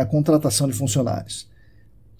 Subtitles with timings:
[0.00, 1.48] a contratação de funcionários.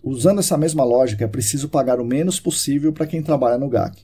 [0.03, 4.03] Usando essa mesma lógica, é preciso pagar o menos possível para quem trabalha no GAC.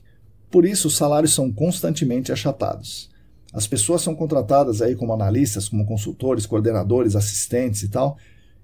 [0.51, 3.09] Por isso, os salários são constantemente achatados.
[3.53, 8.17] As pessoas são contratadas aí como analistas, como consultores, coordenadores, assistentes e tal,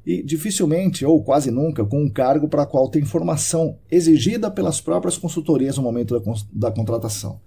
[0.05, 5.17] e dificilmente ou quase nunca com um cargo para qual tem formação exigida pelas próprias
[5.17, 7.39] consultorias no momento da, da contratação.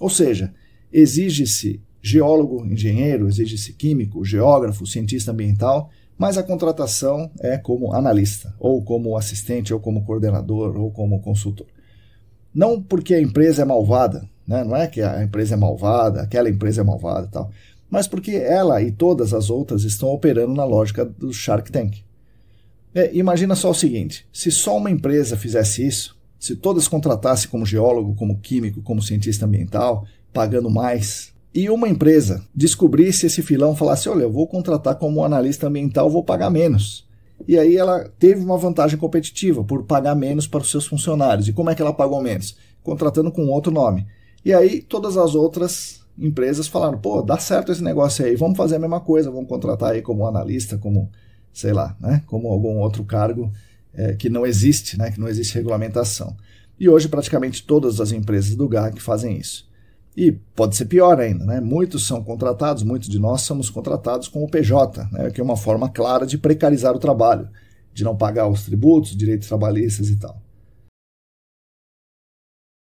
[0.00, 0.52] Ou seja,
[0.92, 5.90] exige-se geólogo, engenheiro, exige-se químico, geógrafo, cientista ambiental,
[6.20, 11.66] mas a contratação é como analista, ou como assistente, ou como coordenador, ou como consultor.
[12.54, 14.62] Não porque a empresa é malvada, né?
[14.62, 17.50] não é que a empresa é malvada, aquela empresa é malvada e tal,
[17.88, 22.02] mas porque ela e todas as outras estão operando na lógica do Shark Tank.
[22.94, 27.64] É, imagina só o seguinte: se só uma empresa fizesse isso, se todas contratassem como
[27.64, 34.08] geólogo, como químico, como cientista ambiental, pagando mais, e uma empresa descobrisse esse filão, falasse:
[34.08, 37.08] olha, eu vou contratar como analista ambiental, vou pagar menos.
[37.48, 41.48] E aí ela teve uma vantagem competitiva por pagar menos para os seus funcionários.
[41.48, 42.56] E como é que ela pagou menos?
[42.82, 44.06] Contratando com outro nome.
[44.44, 48.76] E aí todas as outras empresas falaram: pô, dá certo esse negócio aí, vamos fazer
[48.76, 51.10] a mesma coisa, vamos contratar aí como analista, como,
[51.52, 53.50] sei lá, né, como algum outro cargo
[53.92, 56.36] é, que não existe, né, que não existe regulamentação.
[56.78, 59.68] E hoje praticamente todas as empresas do GAC fazem isso.
[60.16, 61.60] E pode ser pior ainda, né?
[61.60, 65.30] Muitos são contratados, muitos de nós somos contratados com o PJ, né?
[65.30, 67.48] que é uma forma clara de precarizar o trabalho,
[67.94, 70.40] de não pagar os tributos, direitos trabalhistas e tal.